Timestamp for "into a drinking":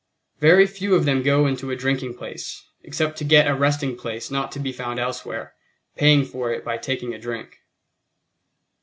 1.45-2.15